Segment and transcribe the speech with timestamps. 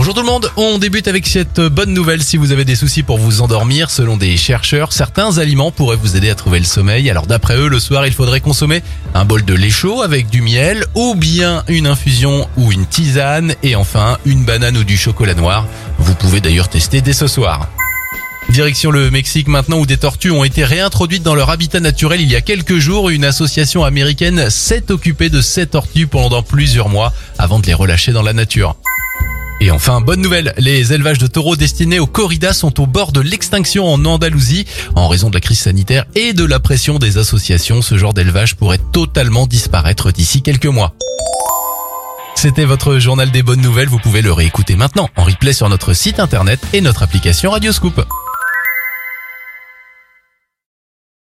[0.00, 3.02] Bonjour tout le monde, on débute avec cette bonne nouvelle si vous avez des soucis
[3.02, 3.90] pour vous endormir.
[3.90, 7.10] Selon des chercheurs, certains aliments pourraient vous aider à trouver le sommeil.
[7.10, 8.82] Alors d'après eux, le soir, il faudrait consommer
[9.12, 13.54] un bol de lait chaud avec du miel ou bien une infusion ou une tisane
[13.62, 15.66] et enfin une banane ou du chocolat noir.
[15.98, 17.68] Vous pouvez d'ailleurs tester dès ce soir.
[18.48, 22.32] Direction le Mexique maintenant où des tortues ont été réintroduites dans leur habitat naturel il
[22.32, 23.10] y a quelques jours.
[23.10, 28.12] Une association américaine s'est occupée de ces tortues pendant plusieurs mois avant de les relâcher
[28.12, 28.76] dans la nature.
[29.62, 33.20] Et enfin, bonne nouvelle, les élevages de taureaux destinés aux corridas sont au bord de
[33.20, 34.66] l'extinction en Andalousie.
[34.94, 38.56] En raison de la crise sanitaire et de la pression des associations, ce genre d'élevage
[38.56, 40.94] pourrait totalement disparaître d'ici quelques mois.
[42.34, 45.92] C'était votre journal des bonnes nouvelles, vous pouvez le réécouter maintenant en replay sur notre
[45.92, 48.02] site internet et notre application Radioscoop.